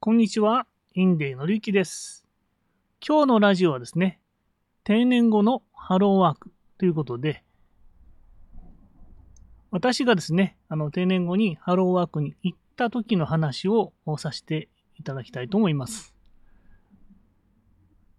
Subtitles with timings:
[0.00, 2.24] こんにちは、インデイのりゆきです。
[3.04, 4.20] 今日のラジオはですね、
[4.84, 7.42] 定年後のハローワークということで、
[9.72, 14.68] 私がですね、あの定年後にハローワークに行った時の話をさせて
[15.00, 16.14] いただきたいと思います。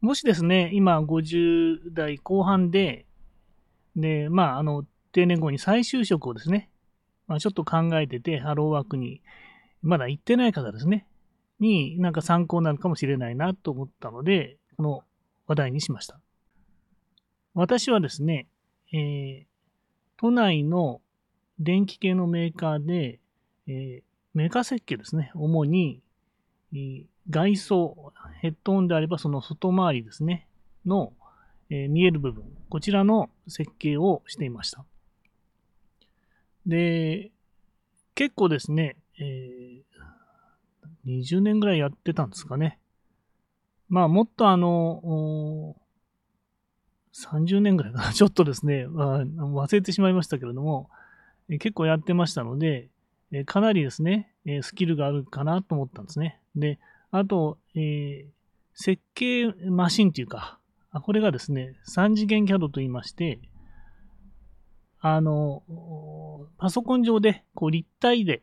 [0.00, 3.04] もしですね、今50代後半で、
[3.96, 6.70] で、まあ、あの、定年後に再就職をですね、
[7.26, 9.22] まあ、ちょっと考えてて、ハローワークに
[9.82, 11.08] まだ行ってない方ですね、
[11.60, 15.04] になんか参考になるかもしれないなと思ったので、この
[15.46, 16.18] 話題にしました。
[17.54, 18.46] 私はですね、
[18.92, 19.44] えー
[20.16, 21.00] 都内の
[21.58, 23.18] 電気系のメーカーで、
[23.66, 24.02] えー
[24.32, 26.00] メーカー設計ですね、主に、
[26.72, 30.46] えー外装、ヘッドオンであればその外回りですね、
[30.86, 31.12] の、
[31.70, 34.84] えー見える部分、こちらの設計をしていました。
[36.66, 37.30] で、
[38.14, 39.93] 結構ですね、えー
[41.06, 42.78] 20年ぐらいやってたんですかね。
[43.88, 45.76] まあ、もっとあの、
[47.14, 48.12] 30年ぐらいかな。
[48.14, 50.90] ちょっとですね、忘れてしまいましたけれども、
[51.48, 52.88] 結構やってましたので、
[53.46, 56.40] かなりですね、スキルがあるかなと思ったんですね。
[56.54, 56.78] で、
[57.10, 58.34] あと、えー
[58.74, 60.58] 設計マシンというか、
[60.92, 63.38] これがですね、3次元 CAD と言いまして、
[65.00, 65.62] あの、
[66.58, 68.42] パソコン上でこう立体で、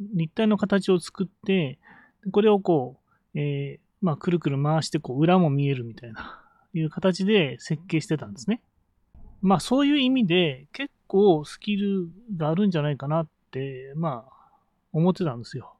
[0.00, 1.78] 立体の形を作って、
[2.32, 3.00] これをこ
[3.34, 6.40] う、えーまあ、くるくる回して、こう、裏も見えるみたいな、
[6.74, 8.62] いう形で設計してたんですね。
[9.40, 14.50] まあ、そういう意味で、結構スキルがあるんじゃないかなって、まあ、
[14.92, 15.74] 思ってたんですよ。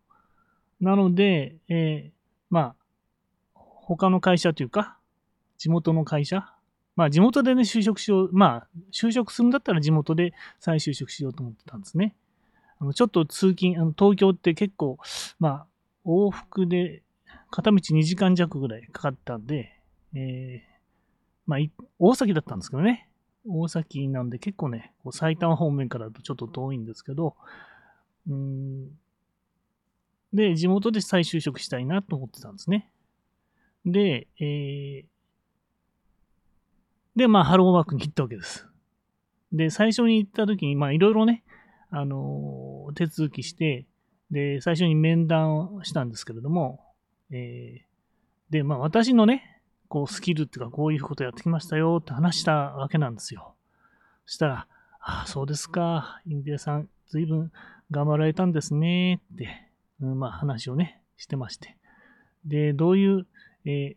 [0.81, 2.11] なので、えー
[2.51, 2.77] まあ、
[3.55, 4.99] 他の会社というか、
[5.57, 6.53] 地元の会社、
[6.97, 12.15] まあ、地元でね、就職しよう、まあ、就職するんだったら地元で再就職しようと思ってたんですね。
[12.81, 14.99] あのちょっと通勤、あの東京って結構、
[15.39, 15.67] まあ、
[16.07, 17.03] 往復で
[17.51, 19.73] 片道2時間弱ぐらいかかったんで、
[20.15, 20.79] えー
[21.47, 21.59] まあ、
[21.99, 23.09] 大崎だったんですけどね。
[23.49, 27.35] 大崎なんで結構ね、こう埼玉方面からだとちょっと遠いんですけど、
[28.29, 28.89] うん
[30.33, 32.91] で、地元で再就職したいなと思ってたんですね。
[33.87, 35.05] で、えー
[37.17, 38.69] で、まあ、ハローワークに行ったわけです。
[39.51, 41.43] で、最初に行った時に、まあ、いろいろね、
[41.91, 43.87] あのー手続きして、
[44.31, 46.85] で、最初に面談をしたんですけれども、
[47.31, 47.89] えー
[48.51, 53.55] で、まあ、私のね、こう、スキルっていうか、こういうことやってきましたよって話したわけなんですよ。
[54.25, 54.67] そしたら、
[55.01, 57.53] ああ、そうですか、インディアさん、ずいぶん
[57.91, 59.49] 頑張られたんですね、って、
[60.01, 61.77] うん、まあ、話をね、してまして。
[62.47, 63.27] で、どういう、
[63.67, 63.97] え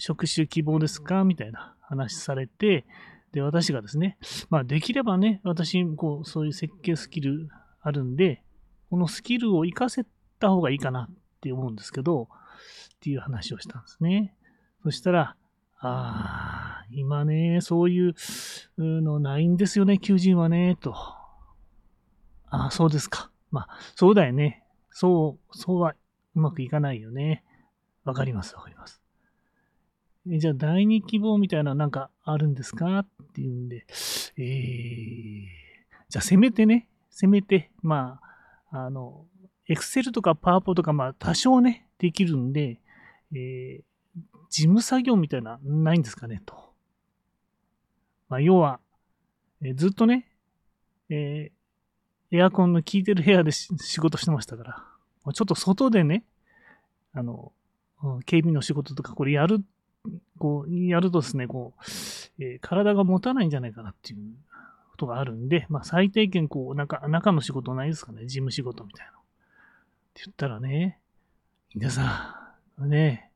[0.00, 1.24] 職種希望ですか？
[1.24, 2.84] みたいな話されて、
[3.32, 4.16] で、私がですね、
[4.48, 7.48] まあ、できればね、私、こう、そういう設計スキル
[7.80, 8.42] あるんで、
[8.90, 10.06] このスキルを活かせ
[10.38, 12.28] た方がいいかなって思うんですけど、
[12.96, 14.34] っていう話をしたんですね。
[14.82, 15.36] そしたら、
[15.80, 18.14] ああ、今ね、そういう
[18.76, 20.92] のないんですよね、求人はね、と。
[22.50, 23.30] ああ、そうですか。
[23.50, 24.64] まあ、そうだよね。
[24.90, 25.94] そう、そうは
[26.34, 27.44] うまくいかないよね。
[28.04, 29.00] わかります、わかります。
[30.30, 32.98] えじゃあ、第二希望みたいななんかあるんですか？
[33.00, 33.86] っていうんで、
[34.36, 35.44] えー、
[36.08, 36.88] じゃあ、せめてね、
[37.20, 38.20] せめて、ま
[38.70, 39.26] あ、あの、
[39.66, 42.78] エクセルとかパワポとか、まあ、多少ね、できるんで、
[43.34, 43.82] えー
[44.50, 46.54] 事務作業みたいな、ないんですかね、と。
[48.30, 48.78] まあ、要は、
[49.62, 50.28] えーずっとね、
[51.10, 53.68] えーエアコンの効いてる部屋で仕
[54.00, 54.62] 事してましたか
[55.24, 56.24] ら、ちょっと外でね、
[57.14, 57.52] あの、
[58.26, 59.64] 警備の仕事とか、これやる、
[60.38, 64.20] こう、やるとですね、こう、えー体が持たないんじゃないかなっていう
[64.98, 69.12] ことがあるんで、まあ、最低限、こう、なんか、中の仕事ないですかね、事務仕事みたいな。
[69.12, 69.14] っ
[70.14, 70.98] て言ったらね、
[71.74, 73.30] 皆さん、ね、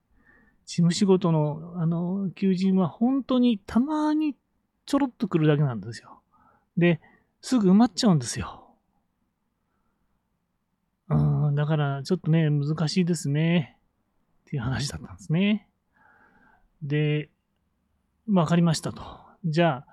[0.66, 4.34] 事務仕事の、あの、求人は本当にたまに
[4.86, 6.20] ちょろっと来るだけなんですよ。
[6.76, 7.00] で、
[7.40, 8.66] すぐ埋まっちゃうんですよ。
[11.08, 11.14] う
[11.52, 13.76] ん、だからちょっとね、難しいですね。
[14.46, 15.69] っていう話だったんですね。
[16.82, 17.31] で、
[18.28, 19.21] わかりましたと。
[19.44, 19.86] じゃあ、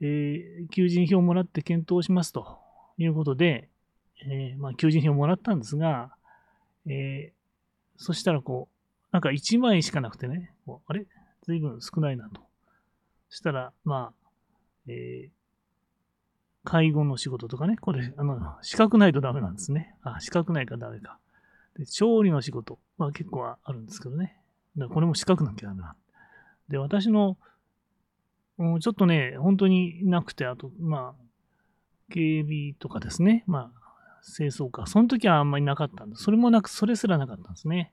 [0.00, 2.58] えー求人票をもらって検討しますと
[2.96, 3.68] いうことで、
[4.26, 6.10] えーまあ、求人票をもらったんですが、
[6.86, 7.38] えー
[8.00, 11.06] そしたらこう、なんか1枚しかなくてね、こうあれ？
[11.42, 12.42] 随分少ないなと。
[13.28, 14.28] そしたら、まあ、
[14.86, 15.30] えー
[16.64, 19.94] 介護の仕事とかね、これ、あの、資格ないとダメなんですね。
[20.02, 21.18] あ、資格ないからダメか。
[21.78, 24.36] で、調理の仕事は結構あるんですけどね。
[24.76, 25.96] だからこれも資格なきゃダメな
[26.68, 27.38] で、私の、
[28.58, 33.44] うちょっとね、本当になくて、あと、まあ、警備とかですね。
[33.46, 34.86] まあ、清掃か。
[34.86, 36.16] その時はあんまりなかったんで。
[36.16, 37.92] それもなく、それすらなかったんですね。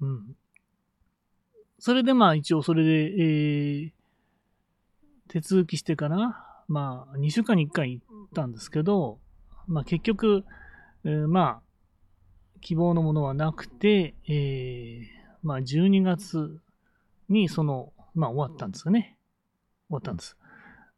[0.00, 0.36] うん。
[1.78, 3.92] それでまあ一応それで、えー、
[5.28, 9.18] 手続きしてから、まあ2週間に1回行ったんですけど、
[9.66, 10.44] まあ結局、
[11.04, 11.62] えー、まあ
[12.60, 15.06] 希望のものはなくて、えー、
[15.42, 16.60] まあ12月
[17.28, 19.17] にその、まあ終わったんですよね。
[19.88, 20.36] 終わったんです。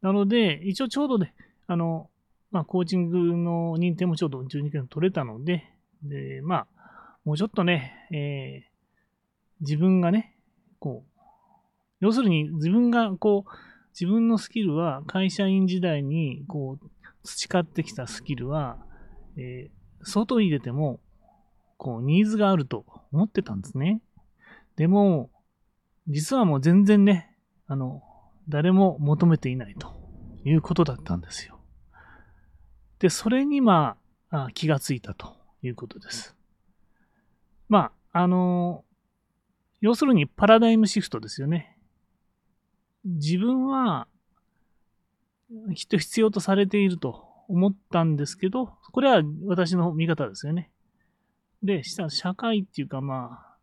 [0.01, 1.33] なので、一応ちょうどね、
[1.67, 2.09] あの、
[2.51, 5.71] まあコーチングの認定もちょうど12件取れたので、
[6.03, 6.67] で、まあ、
[7.23, 8.71] もうちょっとね、えー、
[9.61, 10.35] 自分がね、
[10.79, 11.21] こう、
[11.99, 13.51] 要するに自分がこう、
[13.93, 16.89] 自分のスキルは会社員時代にこう、
[17.23, 18.77] 培ってきたスキルは、
[19.37, 20.99] えー、外に出ても、
[21.77, 24.01] こう、ニーズがあると思ってたんですね。
[24.75, 25.29] でも、
[26.07, 28.01] 実はもう全然ね、あの、
[28.49, 29.93] 誰も求めていないと
[30.43, 31.59] いうことだったんですよ。
[32.99, 33.97] で、それにま
[34.29, 36.35] あ、気がついたということです。
[37.69, 38.83] まあ、あの、
[39.79, 41.77] 要するにパラダイムシフトですよね。
[43.03, 44.07] 自分は
[45.75, 50.69] きっと必要とされていると思ったんですけど、これは私の見方ですよね。
[51.63, 53.55] で、社会っていうかま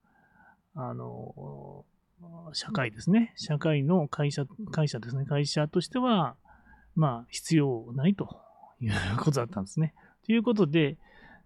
[0.75, 1.85] あ、あの、
[2.53, 3.33] 社会ですね。
[3.37, 5.25] 社会の会社、会社ですね。
[5.25, 6.37] 会社としては、
[6.95, 8.41] まあ、必要ないと
[8.81, 9.95] いうことだったんですね。
[10.25, 10.97] ということで、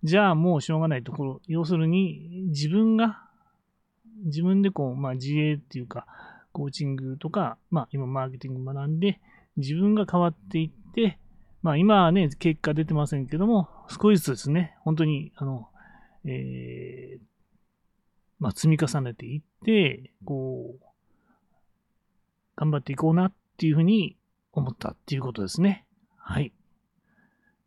[0.02, 3.22] じゃあもうしょうがないところ、要するに自分が
[4.24, 6.06] 自分でこう、まあ、自営っていうか、
[6.52, 9.20] コーチングとか、まあ、今、マーケティング学んで、
[9.56, 11.18] 自分が変わっていって、
[11.62, 15.68] まあ、今はね、結果出てませんけども、少しずつですね、本当に、あの、
[16.24, 17.31] えー、
[18.42, 20.84] まあ、積み重ねていって、こう、
[22.56, 24.16] 頑張っていこうなっていうふうに
[24.52, 25.86] 思ったっていうことですね。
[26.16, 26.52] はい。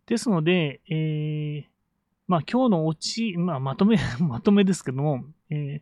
[0.05, 1.65] ですので、えー、
[2.27, 5.81] まあ今日のオチ、まあまとめ、 まとめですけども、え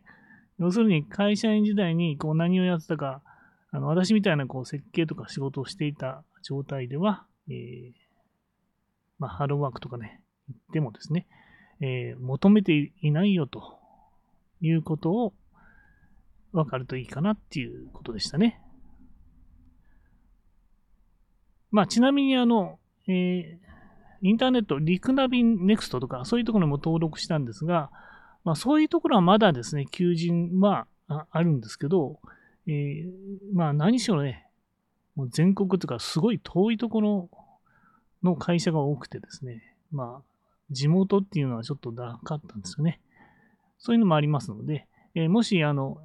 [0.60, 3.20] 要するに会社員時代にこう何をやってたか、
[3.72, 7.92] あの私みたいなこう設計とか仕事をしていた状態では、えー、
[9.18, 11.26] まあ、ハローワークとかね、言ってもですね、
[11.80, 13.82] えー、求めていないよと
[14.60, 15.34] いうことを
[16.52, 18.60] 分かるといいかなっていうことでしたね。
[21.70, 22.78] まあ、ちなみにあの、
[23.08, 23.56] えー、
[24.22, 27.90] インターネット、リクナビンネクストとか、そういうところにも登録したんですが、
[28.44, 32.20] まあ、そういうところはまだですね、求人はあるんですけど、
[32.66, 33.06] えー、
[33.52, 34.46] まあ何しろね、
[35.16, 37.30] もう全国というかすごい遠いところ
[38.22, 40.22] の会社が多くてですね、まあ
[40.70, 43.00] 地元っていうのはちょっとなかったんですよね。
[43.84, 45.98] そういうのもありますので、え、もしあの、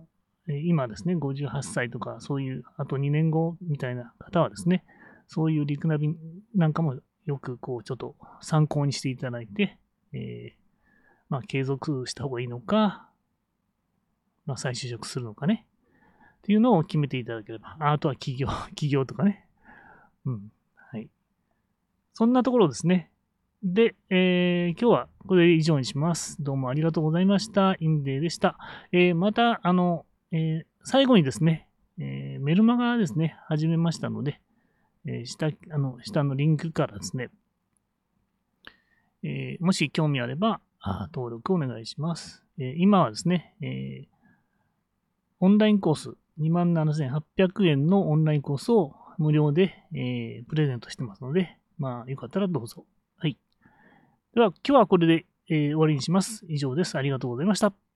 [0.49, 4.83] 今ですね、58歳とかそういう、あと2年後みたいな方はですね、
[5.27, 6.13] そういうリクナビ
[6.53, 9.77] なんかもよくこうちょっと参考にしていただいて、
[10.11, 10.59] えー
[11.29, 13.07] まあ、継続した方がいいのか、
[14.45, 15.65] まあ、再就職するのかね。
[16.39, 17.77] っていうのを決めていただければ。
[17.79, 19.47] あとは企業、 企業とかね。
[20.25, 20.51] うん。
[20.75, 21.07] はい。
[22.13, 23.09] そんなところですね。
[23.63, 26.37] で、えー、今日はこれで以上にします。
[26.39, 27.75] どうもありがとうございました。
[27.79, 28.57] インデーでした。
[28.91, 31.67] えー、また、あの、えー、最後にですね、
[31.99, 34.39] えー、メルマガですね、始めましたので、
[35.05, 37.29] えー、下、あの、下のリンクからですね、
[39.23, 42.43] えー、もし興味あればあ、登録お願いします。
[42.57, 44.07] え今はですね、え
[45.39, 52.85] オンラインコース27,800円のオンラインコースを無料で、えプレゼントしてますので、まあ、よかったらどうぞ。
[54.33, 56.45] では、今日はこれで、え終わりにします。
[56.47, 56.95] 以上です。
[56.97, 57.88] ありがとうございました。